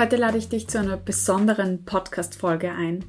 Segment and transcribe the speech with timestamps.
[0.00, 3.04] Heute lade ich dich zu einer besonderen Podcast-Folge ein.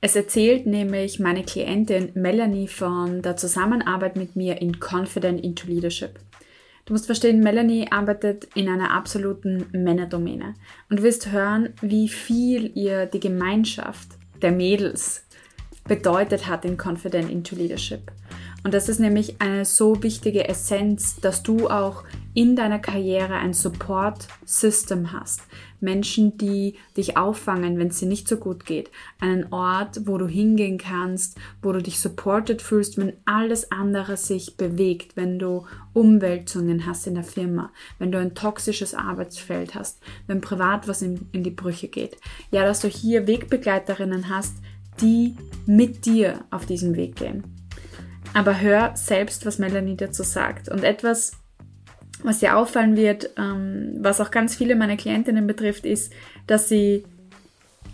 [0.00, 6.18] Es erzählt nämlich meine Klientin Melanie von der Zusammenarbeit mit mir in Confident into Leadership.
[6.86, 10.54] Du musst verstehen, Melanie arbeitet in einer absoluten Männerdomäne
[10.88, 14.08] und wirst hören, wie viel ihr die Gemeinschaft
[14.40, 15.26] der Mädels
[15.86, 18.10] bedeutet hat in Confident into Leadership.
[18.64, 22.02] Und das ist nämlich eine so wichtige Essenz, dass du auch
[22.34, 25.42] in deiner Karriere ein Support System hast.
[25.80, 28.90] Menschen, die dich auffangen, wenn es dir nicht so gut geht.
[29.20, 34.56] Einen Ort, wo du hingehen kannst, wo du dich supported fühlst, wenn alles andere sich
[34.56, 40.40] bewegt, wenn du Umwälzungen hast in der Firma, wenn du ein toxisches Arbeitsfeld hast, wenn
[40.40, 42.16] privat was in, in die Brüche geht.
[42.50, 44.56] Ja, dass du hier Wegbegleiterinnen hast,
[45.00, 47.44] die mit dir auf diesem Weg gehen.
[48.32, 50.68] Aber hör selbst, was Melanie dazu sagt.
[50.68, 51.32] Und etwas,
[52.24, 56.12] was dir auffallen wird, ähm, was auch ganz viele meiner Klientinnen betrifft, ist,
[56.46, 57.04] dass sie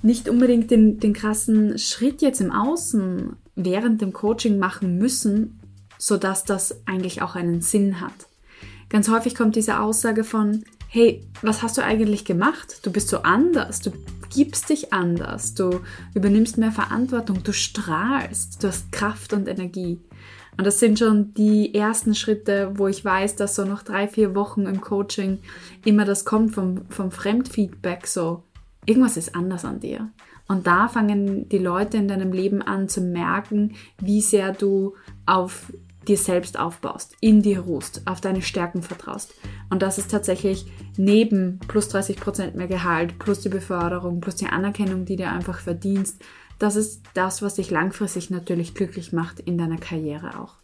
[0.02, 5.60] nicht unbedingt den, den krassen Schritt jetzt im Außen während dem Coaching machen müssen,
[5.98, 8.14] sodass das eigentlich auch einen Sinn hat.
[8.88, 12.80] Ganz häufig kommt diese Aussage von, hey, was hast du eigentlich gemacht?
[12.82, 13.92] Du bist so anders, du
[14.32, 15.80] gibst dich anders, du
[16.14, 19.98] übernimmst mehr Verantwortung, du strahlst, du hast Kraft und Energie.
[20.60, 24.34] Und das sind schon die ersten Schritte, wo ich weiß, dass so noch drei, vier
[24.34, 25.38] Wochen im Coaching
[25.86, 28.42] immer das kommt vom, vom Fremdfeedback, so
[28.84, 30.10] irgendwas ist anders an dir.
[30.48, 35.72] Und da fangen die Leute in deinem Leben an zu merken, wie sehr du auf
[36.06, 39.32] dir selbst aufbaust, in dir ruhst, auf deine Stärken vertraust.
[39.70, 40.66] Und das ist tatsächlich
[40.98, 45.60] neben plus 30 Prozent mehr Gehalt, plus die Beförderung, plus die Anerkennung, die du einfach
[45.60, 46.22] verdienst,
[46.60, 50.54] das ist das, was dich langfristig natürlich glücklich macht in deiner Karriere auch.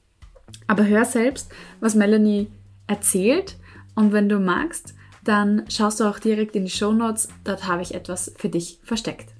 [0.68, 2.48] Aber hör selbst, was Melanie
[2.86, 3.56] erzählt
[3.94, 7.82] und wenn du magst, dann schaust du auch direkt in die Show Notes, dort habe
[7.82, 9.32] ich etwas für dich versteckt.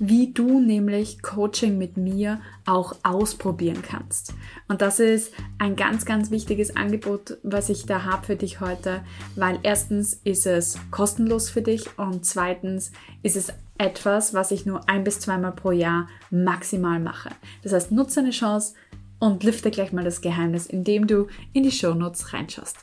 [0.00, 4.32] Wie du nämlich Coaching mit mir auch ausprobieren kannst.
[4.68, 9.02] Und das ist ein ganz, ganz wichtiges Angebot, was ich da habe für dich heute,
[9.34, 14.88] weil erstens ist es kostenlos für dich und zweitens ist es etwas, was ich nur
[14.88, 17.30] ein bis zweimal pro Jahr maximal mache.
[17.62, 18.74] Das heißt, nutze eine Chance
[19.18, 22.76] und lüfte gleich mal das Geheimnis, indem du in die Shownotes reinschaust.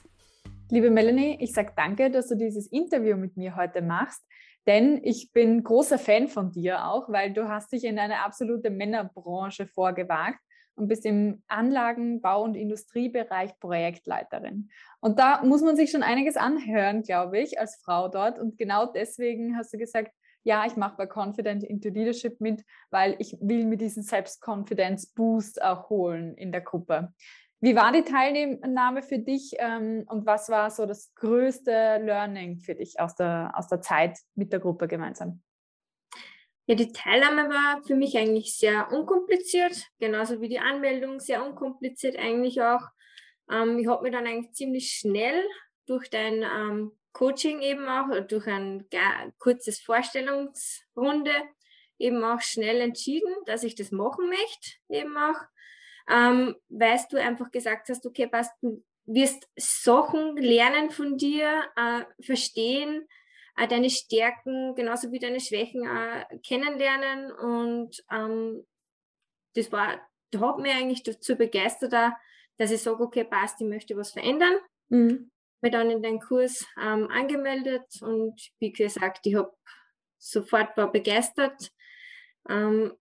[0.70, 4.24] Liebe Melanie, ich sage danke, dass du dieses Interview mit mir heute machst,
[4.68, 8.70] denn ich bin großer Fan von dir auch, weil du hast dich in eine absolute
[8.70, 10.40] Männerbranche vorgewagt
[10.76, 14.70] und bist im Anlagenbau- und Industriebereich Projektleiterin.
[15.00, 18.40] Und da muss man sich schon einiges anhören, glaube ich, als Frau dort.
[18.40, 20.12] Und genau deswegen hast du gesagt,
[20.44, 25.90] ja, ich mache bei Confident into Leadership mit, weil ich will mir diesen Selbstkonfidenz-Boost auch
[25.90, 27.14] holen in der Gruppe.
[27.66, 32.76] Wie war die Teilnahme für dich ähm, und was war so das größte Learning für
[32.76, 35.42] dich aus der, aus der Zeit mit der Gruppe gemeinsam?
[36.68, 42.20] Ja, die Teilnahme war für mich eigentlich sehr unkompliziert, genauso wie die Anmeldung sehr unkompliziert
[42.20, 42.84] eigentlich auch.
[43.50, 45.44] Ähm, ich habe mir dann eigentlich ziemlich schnell
[45.88, 48.88] durch dein ähm, Coaching eben auch durch ein
[49.40, 51.34] kurzes Vorstellungsrunde
[51.98, 55.42] eben auch schnell entschieden, dass ich das machen möchte, eben auch,
[56.10, 62.24] ähm, weil du einfach gesagt hast, okay, passt, du wirst Sachen lernen von dir, äh,
[62.24, 63.08] verstehen,
[63.58, 68.66] äh, deine Stärken genauso wie deine Schwächen äh, kennenlernen und ähm,
[69.54, 70.00] das war,
[70.32, 71.94] da hat mich eigentlich dazu begeistert,
[72.58, 74.56] dass ich sage, okay, passt, ich möchte was verändern.
[74.90, 75.32] Mhm
[75.66, 79.52] mich dann in den Kurs ähm, angemeldet und wie gesagt, ich habe
[80.18, 81.72] sofort war begeistert.
[82.48, 82.94] Ähm,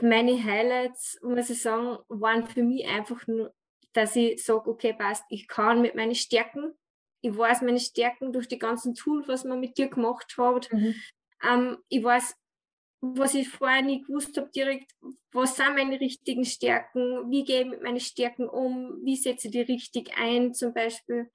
[0.00, 3.52] meine Highlights, muss ich sagen, waren für mich einfach nur,
[3.92, 6.72] dass ich sage, okay, passt, ich kann mit meinen Stärken,
[7.20, 10.72] ich weiß meine Stärken durch die ganzen Tools, was man mit dir gemacht hat.
[10.72, 10.94] Mhm.
[11.48, 12.34] Ähm, ich weiß,
[13.00, 14.92] was ich vorher nie gewusst habe, direkt,
[15.32, 19.52] was sind meine richtigen Stärken, wie gehe ich mit meinen Stärken um, wie setze ich
[19.52, 21.30] die richtig ein zum Beispiel.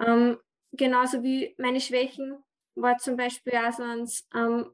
[0.00, 0.38] Ähm,
[0.72, 2.42] genauso wie meine Schwächen
[2.76, 4.70] war zum Beispiel auch sonst ähm,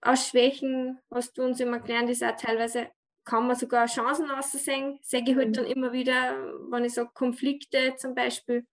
[0.00, 2.88] aus Schwächen, was du uns immer gelernt ist, auch teilweise
[3.24, 4.98] kann man sogar Chancen aussehen.
[5.02, 5.52] Sehe ich halt mhm.
[5.52, 6.36] dann immer wieder,
[6.70, 8.66] wenn ich sage Konflikte zum Beispiel.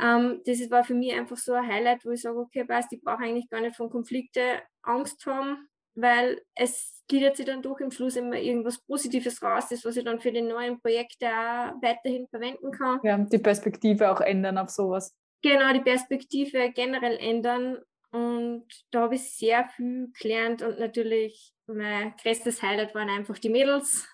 [0.00, 3.02] Ähm, das war für mich einfach so ein Highlight, wo ich sage, okay, passt, ich
[3.02, 7.90] brauche eigentlich gar nicht von Konflikte Angst haben, weil es gliedert sich dann doch im
[7.90, 12.26] Schluss immer irgendwas Positives raus, das, was ich dann für die neuen Projekte auch weiterhin
[12.28, 13.00] verwenden kann.
[13.02, 15.14] Ja, die Perspektive auch ändern auf sowas.
[15.42, 17.78] Genau, die Perspektive generell ändern.
[18.12, 23.48] Und da habe ich sehr viel gelernt und natürlich mein größtes Highlight waren einfach die
[23.48, 24.06] Mädels.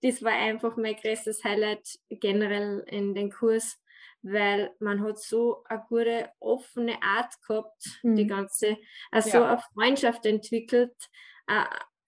[0.00, 3.78] Das war einfach mein größtes Highlight generell in den Kurs,
[4.22, 8.16] weil man hat so eine gute offene Art gehabt, mhm.
[8.16, 8.78] die ganze,
[9.10, 9.52] also ja.
[9.52, 10.94] eine Freundschaft entwickelt.
[11.46, 11.64] Äh,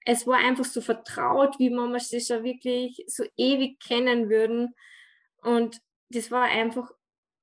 [0.07, 4.75] es war einfach so vertraut, wie man sich ja wirklich so ewig kennen würden.
[5.43, 6.91] Und das war einfach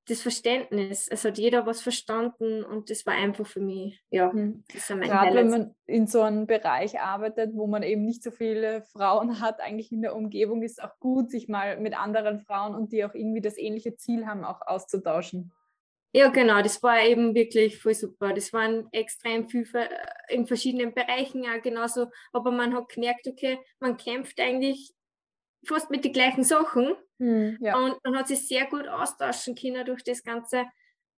[0.08, 1.08] das Verständnis.
[1.08, 4.64] Es hat jeder was verstanden und das war einfach für mich, ja, mhm.
[4.68, 9.40] Gerade wenn man in so einem Bereich arbeitet, wo man eben nicht so viele Frauen
[9.40, 12.92] hat, eigentlich in der Umgebung, ist es auch gut, sich mal mit anderen Frauen und
[12.92, 15.52] die auch irgendwie das ähnliche Ziel haben, auch auszutauschen.
[16.14, 18.34] Ja, genau, das war eben wirklich voll super.
[18.34, 19.66] Das waren extrem viel
[20.28, 24.94] in verschiedenen Bereichen auch genauso, aber man hat gemerkt, okay, man kämpft eigentlich
[25.66, 27.78] fast mit den gleichen Sachen hm, ja.
[27.78, 30.66] und man hat sich sehr gut austauschen können durch das Ganze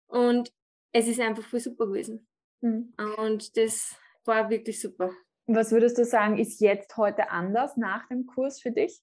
[0.09, 0.53] und
[0.91, 2.27] es ist einfach voll super gewesen.
[2.61, 2.93] Hm.
[3.19, 5.13] Und das war wirklich super.
[5.47, 9.01] Was würdest du sagen, ist jetzt heute anders nach dem Kurs für dich?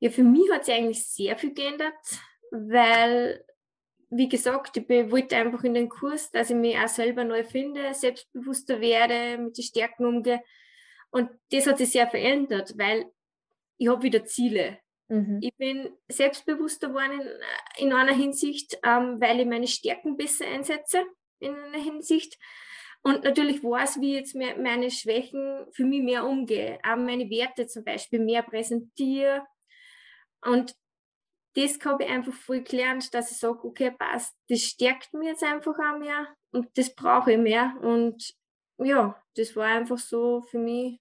[0.00, 1.94] Ja, für mich hat sich eigentlich sehr viel geändert,
[2.50, 3.42] weil
[4.10, 7.94] wie gesagt, ich wollte einfach in den Kurs, dass ich mich auch selber neu finde,
[7.94, 10.42] selbstbewusster werde, mit den Stärken umgehe.
[11.10, 13.10] Und das hat sich sehr verändert, weil
[13.78, 14.81] ich habe wieder Ziele.
[15.12, 15.40] Mhm.
[15.42, 17.20] Ich bin selbstbewusster geworden
[17.76, 21.04] in, in einer Hinsicht, ähm, weil ich meine Stärken besser einsetze
[21.38, 22.38] in einer Hinsicht.
[23.02, 26.78] Und natürlich weiß, wie ich jetzt meine Schwächen für mich mehr umgehe.
[26.82, 29.46] Auch meine Werte zum Beispiel mehr präsentiere.
[30.40, 30.74] Und
[31.56, 35.42] das habe ich einfach voll gelernt, dass ich sage, okay, passt, das stärkt mir jetzt
[35.42, 37.74] einfach auch mehr und das brauche ich mehr.
[37.82, 38.34] Und
[38.78, 40.98] ja, das war einfach so für mich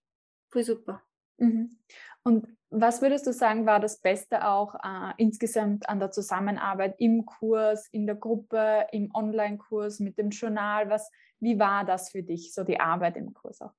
[0.49, 1.01] voll super.
[1.41, 1.77] Mhm.
[2.23, 7.25] Und was würdest du sagen, war das Beste auch äh, insgesamt an der Zusammenarbeit im
[7.25, 10.89] Kurs, in der Gruppe, im Online-Kurs, mit dem Journal?
[10.89, 13.73] Was, wie war das für dich, so die Arbeit im Kurs auch?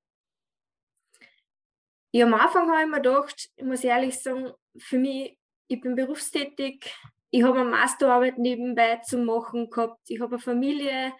[2.10, 5.38] Ja, am Anfang habe ich mir gedacht, ich muss ehrlich sagen, für mich
[5.72, 6.94] ich bin berufstätig,
[7.30, 11.14] ich habe eine Masterarbeit nebenbei zu machen gehabt, ich habe eine Familie.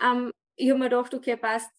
[0.00, 1.70] Ähm, ich habe mir gedacht, okay, passt,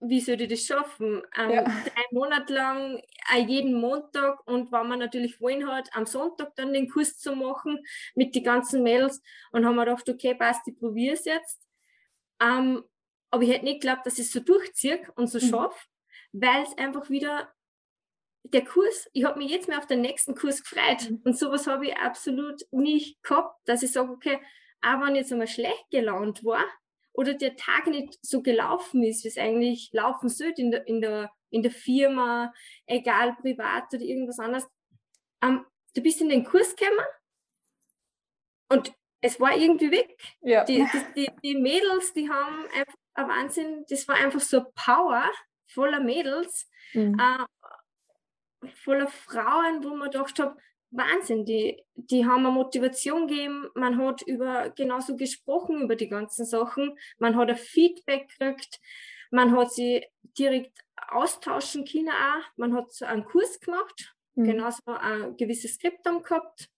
[0.00, 1.22] wie soll ich das schaffen?
[1.36, 1.62] Ähm, ja.
[1.62, 3.02] Drei Monate lang,
[3.34, 7.34] äh, jeden Montag und wenn man natürlich wollen hat, am Sonntag dann den Kurs zu
[7.34, 7.78] machen
[8.14, 9.22] mit den ganzen Mädels
[9.52, 11.66] und haben wir gedacht, okay, passt, ich probiere es jetzt.
[12.40, 12.84] Ähm,
[13.30, 15.50] aber ich hätte nicht geglaubt, dass ich es so durchziehe und so mhm.
[15.50, 15.86] schaffe,
[16.32, 17.52] weil es einfach wieder
[18.44, 21.10] der Kurs, ich habe mich jetzt mehr auf den nächsten Kurs gefreut.
[21.10, 21.22] Mhm.
[21.24, 24.38] Und sowas habe ich absolut nicht gehabt, dass ich sage, okay,
[24.82, 26.64] auch wenn ich jetzt einmal schlecht gelaunt war
[27.16, 31.00] oder der Tag nicht so gelaufen ist, wie es eigentlich laufen sollte in der, in
[31.00, 32.52] der, in der Firma,
[32.86, 34.68] egal privat oder irgendwas anderes,
[35.42, 35.64] ähm,
[35.94, 37.04] du bist in den Kurs gekommen
[38.68, 38.92] und
[39.22, 40.14] es war irgendwie weg.
[40.42, 40.64] Ja.
[40.64, 40.86] Die,
[41.16, 45.24] die, die, Mädels, die haben einfach ein Wahnsinn, das war einfach so Power
[45.68, 46.68] voller Mädels.
[46.92, 47.18] Mhm.
[47.18, 50.56] Äh, voller Frauen, wo man gedacht habe,
[50.90, 56.44] Wahnsinn, die, die haben eine Motivation gegeben, man hat über genauso gesprochen über die ganzen
[56.44, 58.80] Sachen, man hat ein Feedback gekriegt,
[59.30, 60.06] man hat sie
[60.38, 60.78] direkt
[61.08, 64.44] austauschen können auch, man hat so einen Kurs gemacht, mhm.
[64.44, 66.70] genauso ein gewisses Skriptum gehabt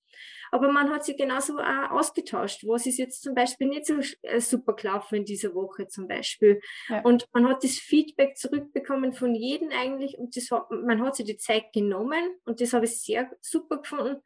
[0.51, 2.67] aber man hat sich genauso auch ausgetauscht.
[2.67, 6.61] Was ist jetzt zum Beispiel nicht so äh, super gelaufen in dieser Woche zum Beispiel?
[6.89, 7.03] Ja.
[7.03, 11.27] Und man hat das Feedback zurückbekommen von jedem eigentlich und das hat, man hat sich
[11.27, 14.23] die Zeit genommen und das habe ich sehr super gefunden,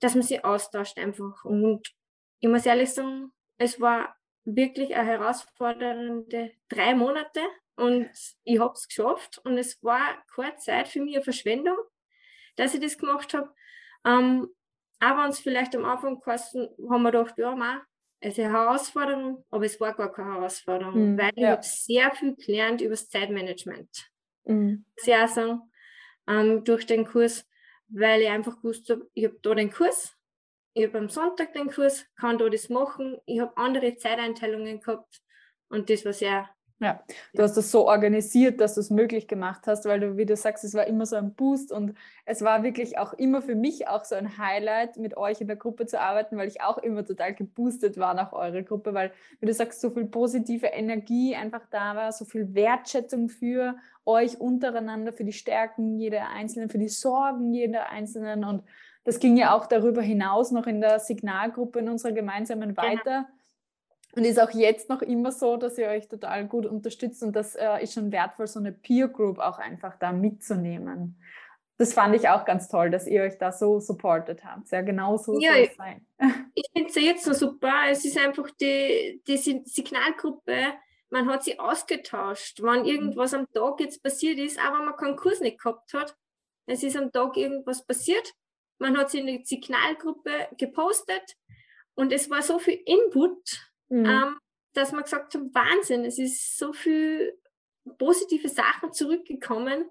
[0.00, 1.44] dass man sich austauscht einfach.
[1.44, 1.88] Und
[2.40, 7.40] ich muss ehrlich sagen, es war wirklich eine herausfordernde drei Monate
[7.76, 8.10] und
[8.44, 11.76] ich habe es geschafft und es war keine Zeit für mich eine Verschwendung,
[12.56, 13.52] dass ich das gemacht habe.
[14.04, 14.48] Ähm,
[15.00, 17.82] auch wenn es vielleicht am Anfang kosten, haben wir gedacht, ja, ma,
[18.20, 22.10] es ist eine Herausforderung, aber es war gar keine Herausforderung, mhm, weil ich habe sehr
[22.12, 24.10] viel gelernt über das Zeitmanagement.
[24.44, 24.84] Mhm.
[24.96, 25.62] Sehr sagen,
[26.26, 27.46] ähm, durch den Kurs,
[27.88, 30.16] weil ich einfach gewusst habe, ich habe da den Kurs,
[30.74, 35.20] ich habe am Sonntag den Kurs, kann da das machen, ich habe andere Zeiteinteilungen gehabt
[35.68, 36.48] und das war sehr
[36.80, 37.02] ja,
[37.34, 40.36] du hast das so organisiert, dass du es möglich gemacht hast, weil du, wie du
[40.36, 41.94] sagst, es war immer so ein Boost und
[42.24, 45.56] es war wirklich auch immer für mich auch so ein Highlight, mit euch in der
[45.56, 49.46] Gruppe zu arbeiten, weil ich auch immer total geboostet war nach eurer Gruppe, weil, wie
[49.46, 55.12] du sagst, so viel positive Energie einfach da war, so viel Wertschätzung für euch untereinander,
[55.12, 58.62] für die Stärken jeder Einzelnen, für die Sorgen jeder Einzelnen und
[59.02, 62.82] das ging ja auch darüber hinaus noch in der Signalgruppe in unserer gemeinsamen genau.
[62.82, 63.24] weiter.
[63.24, 63.37] Genau
[64.18, 67.54] und ist auch jetzt noch immer so, dass ihr euch total gut unterstützt und das
[67.54, 71.22] äh, ist schon wertvoll, so eine Peer Group auch einfach da mitzunehmen.
[71.76, 74.68] Das fand ich auch ganz toll, dass ihr euch da so supportet habt.
[74.72, 76.06] Ja, genau so ja, soll es sein.
[76.54, 77.72] Ich finde es jetzt so super.
[77.88, 80.74] Es ist einfach die, die Signalgruppe,
[81.10, 82.60] man hat sie ausgetauscht.
[82.60, 86.16] Wenn irgendwas am Tag jetzt passiert ist, aber man keinen Kurs nicht gehabt hat,
[86.66, 88.34] es ist am Tag irgendwas passiert,
[88.78, 91.36] man hat sie in die Signalgruppe gepostet
[91.94, 94.06] Und es war so viel Input, mhm.
[94.06, 94.38] ähm,
[94.74, 97.38] dass man gesagt hat, Wahnsinn, es ist so viel
[97.98, 99.90] positive Sachen zurückgekommen,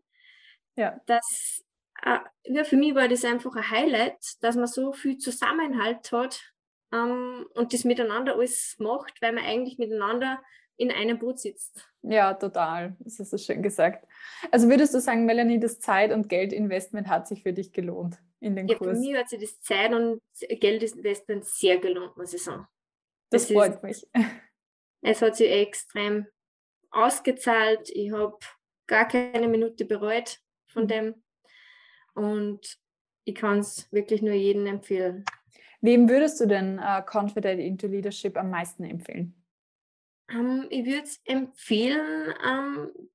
[0.76, 1.00] ja.
[1.08, 1.64] dass
[2.04, 6.54] äh, ja, für mich war das einfach ein Highlight, dass man so viel Zusammenhalt hat
[6.94, 10.42] ähm, und das miteinander alles macht, weil man eigentlich miteinander
[10.78, 11.90] in einem Boot sitzt.
[12.04, 12.96] Ja, total.
[13.00, 14.08] Das ist so schön gesagt.
[14.52, 18.56] Also würdest du sagen, Melanie, das Zeit- und Geldinvestment hat sich für dich gelohnt in
[18.56, 18.92] den ja, Kurs?
[18.92, 22.68] Für mich hat sich das Zeit- und Geldinvestment sehr gelohnt, muss ich sagen.
[23.30, 24.08] Das, das freut ist, mich.
[25.02, 26.26] Es hat sich extrem
[26.90, 27.90] ausgezahlt.
[27.92, 28.38] Ich habe
[28.88, 30.88] gar keine Minute bereut von mhm.
[30.88, 31.24] dem.
[32.16, 32.80] Und
[33.26, 35.24] ich kann es wirklich nur jedem empfehlen.
[35.82, 39.36] Wem würdest du denn uh, Confident into Leadership am meisten empfehlen?
[40.30, 43.10] Um, ähm, ich würde es empfehlen, um, ähm,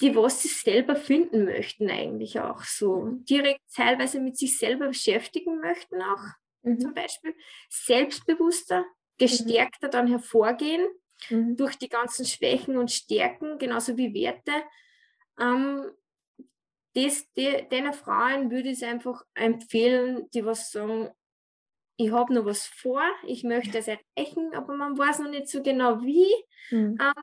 [0.00, 3.18] die was sie selber finden möchten, eigentlich auch so.
[3.28, 6.24] Direkt teilweise mit sich selber beschäftigen möchten auch.
[6.62, 6.80] Mhm.
[6.80, 7.34] Zum Beispiel
[7.68, 8.84] selbstbewusster,
[9.20, 9.92] gestärkter mhm.
[9.92, 10.84] dann hervorgehen
[11.28, 11.56] mhm.
[11.56, 14.52] durch die ganzen Schwächen und Stärken, genauso wie Werte.
[15.38, 15.90] Ähm,
[16.94, 21.10] das, die, den Frauen würde ich es einfach empfehlen, die was sagen,
[21.96, 25.62] ich habe noch was vor, ich möchte es erreichen, aber man weiß noch nicht so
[25.62, 26.26] genau wie.
[26.70, 26.98] Mhm.
[27.00, 27.22] Ähm,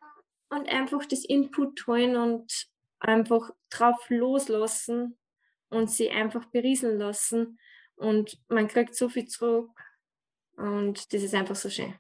[0.50, 2.68] und einfach das Input holen und
[3.00, 5.18] einfach drauf loslassen
[5.70, 7.60] und sie einfach berieseln lassen.
[7.96, 9.72] Und man kriegt so viel zurück.
[10.58, 11.94] Und das ist einfach so schön.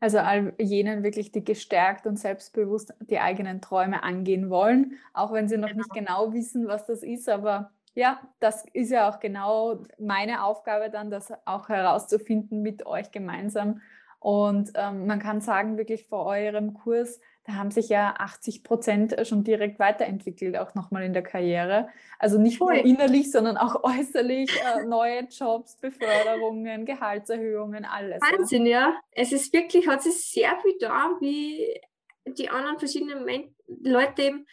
[0.00, 5.48] Also all jenen wirklich, die gestärkt und selbstbewusst die eigenen Träume angehen wollen, auch wenn
[5.48, 5.78] sie noch genau.
[5.78, 7.28] nicht genau wissen, was das ist.
[7.28, 13.12] Aber ja, das ist ja auch genau meine Aufgabe dann, das auch herauszufinden mit euch
[13.12, 13.80] gemeinsam.
[14.18, 19.14] Und ähm, man kann sagen, wirklich vor eurem Kurs da haben sich ja 80 Prozent
[19.26, 21.88] schon direkt weiterentwickelt, auch nochmal in der Karriere.
[22.18, 28.22] Also nicht nur innerlich, sondern auch äußerlich äh, neue Jobs, Beförderungen, Gehaltserhöhungen, alles.
[28.22, 28.88] Wahnsinn, ja.
[28.88, 29.00] ja.
[29.10, 31.78] Es ist wirklich, hat sich sehr viel da, wie
[32.26, 34.46] die anderen verschiedenen Men Leute eben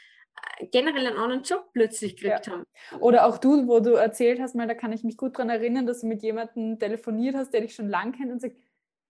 [0.60, 2.54] äh, generell einen anderen Job plötzlich gekriegt ja.
[2.54, 2.66] haben.
[3.00, 5.86] Oder auch du, wo du erzählt hast, mal, da kann ich mich gut daran erinnern,
[5.86, 8.58] dass du mit jemandem telefoniert hast, der dich schon lang kennt und sagt,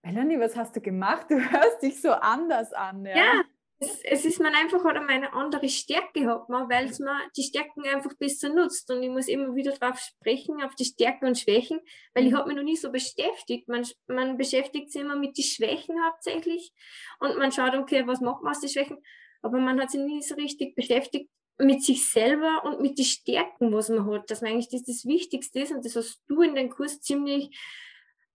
[0.04, 1.26] Melanie, was hast du gemacht?
[1.30, 3.04] Du hörst dich so anders an.
[3.06, 3.42] Ja, ja
[3.82, 7.42] es, es ist man einfach oder meine andere Stärke hat man, weil es man die
[7.42, 8.90] Stärken einfach besser nutzt.
[8.90, 11.80] Und ich muss immer wieder darauf sprechen, auf die Stärken und Schwächen,
[12.14, 13.68] weil ich habe mich noch nie so beschäftigt.
[13.68, 16.72] Man, man beschäftigt sich immer mit den Schwächen hauptsächlich
[17.20, 18.98] und man schaut, okay, was macht man aus den Schwächen,
[19.42, 23.72] aber man hat sich nie so richtig beschäftigt mit sich selber und mit den Stärken,
[23.72, 25.72] was man hat, dass man eigentlich das das Wichtigste ist.
[25.72, 27.56] Und das hast du in den Kurs ziemlich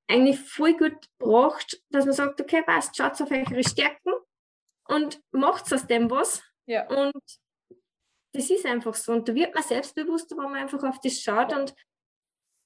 [0.08, 4.14] eigentlich voll gut gebracht, dass man sagt, okay, passt, schaut auf eure Stärken
[4.90, 6.44] und macht aus dem was.
[6.66, 6.88] Ja.
[6.88, 7.22] Und
[8.34, 9.14] das ist einfach so.
[9.14, 11.54] Und da wird man selbstbewusster, wenn man einfach auf das schaut.
[11.54, 11.74] Und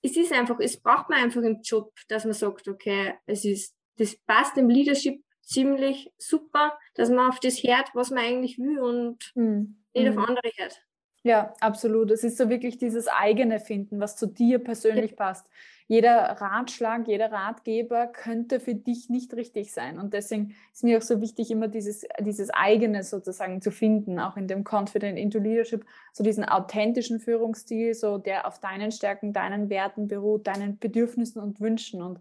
[0.03, 3.75] es ist einfach, es braucht man einfach im Job, dass man sagt, okay, es ist,
[3.97, 8.79] das passt im Leadership ziemlich super, dass man auf das hört, was man eigentlich will
[8.79, 9.83] und mhm.
[9.93, 10.25] nicht auf hm.
[10.25, 10.81] andere hört.
[11.23, 12.09] Ja, absolut.
[12.09, 15.47] Es ist so wirklich dieses eigene Finden, was zu dir persönlich passt.
[15.87, 19.99] Jeder Ratschlag, jeder Ratgeber könnte für dich nicht richtig sein.
[19.99, 24.35] Und deswegen ist mir auch so wichtig, immer dieses, dieses eigene sozusagen zu finden, auch
[24.35, 29.69] in dem Confident into Leadership, so diesen authentischen Führungsstil, so der auf deinen Stärken, deinen
[29.69, 32.01] Werten beruht, deinen Bedürfnissen und Wünschen.
[32.01, 32.19] Und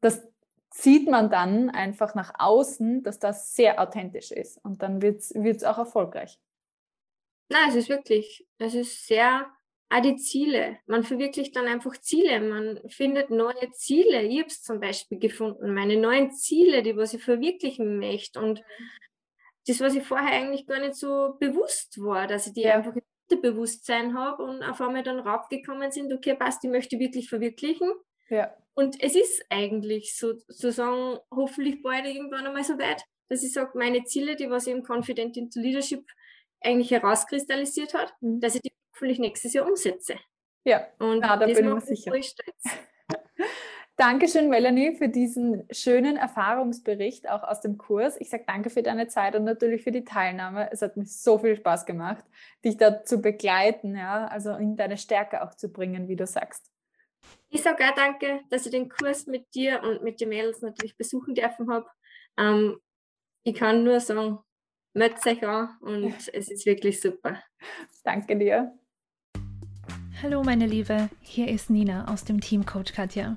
[0.00, 0.26] das
[0.70, 4.62] sieht man dann einfach nach außen, dass das sehr authentisch ist.
[4.64, 6.38] Und dann wird es auch erfolgreich.
[7.48, 9.46] Nein, es ist wirklich, es ist sehr,
[9.90, 10.78] auch die Ziele.
[10.86, 12.40] Man verwirklicht dann einfach Ziele.
[12.40, 14.22] Man findet neue Ziele.
[14.22, 18.40] Ich habe es zum Beispiel gefunden, meine neuen Ziele, die was ich verwirklichen möchte.
[18.40, 18.62] Und
[19.66, 22.74] das, was ich vorher eigentlich gar nicht so bewusst war, dass ich die ja.
[22.74, 27.00] einfach im Bewusstsein habe und auf einmal dann raufgekommen sind, okay, passt, die möchte ich
[27.00, 27.90] wirklich verwirklichen.
[28.28, 28.54] Ja.
[28.74, 33.78] Und es ist eigentlich so, sozusagen hoffentlich bald irgendwann einmal so weit, dass ich sage,
[33.78, 36.04] meine Ziele, die was ich im Confident into Leadership
[36.64, 38.40] eigentlich herauskristallisiert hat, mhm.
[38.40, 40.16] dass ich die hoffentlich nächstes Jahr umsetze.
[40.64, 42.12] Ja, und ja, da bin ich sicher.
[43.96, 48.20] Dankeschön, Melanie, für diesen schönen Erfahrungsbericht auch aus dem Kurs.
[48.20, 50.68] Ich sage danke für deine Zeit und natürlich für die Teilnahme.
[50.72, 52.24] Es hat mir so viel Spaß gemacht,
[52.64, 56.72] dich da zu begleiten, ja, also in deine Stärke auch zu bringen, wie du sagst.
[57.50, 60.96] Ich sage auch danke, dass ich den Kurs mit dir und mit den Mädels natürlich
[60.96, 61.86] besuchen dürfen habe.
[62.36, 62.80] Ähm,
[63.44, 64.40] ich kann nur sagen,
[64.94, 67.38] meldet euch an und es ist wirklich super.
[68.02, 68.72] Danke dir.
[70.22, 73.36] Hallo meine Liebe, hier ist Nina aus dem Team Coach Katja.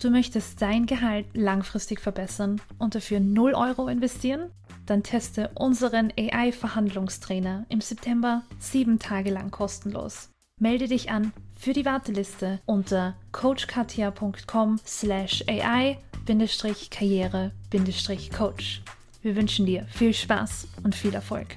[0.00, 4.52] Du möchtest dein Gehalt langfristig verbessern und dafür 0 Euro investieren?
[4.86, 10.30] Dann teste unseren AI-Verhandlungstrainer im September sieben Tage lang kostenlos.
[10.60, 15.98] Melde dich an für die Warteliste unter coachkatja.com/ai
[16.90, 17.52] karriere
[18.36, 18.82] coach
[19.28, 21.48] Wir wünschen dir viel Spaß und viel Erfolg.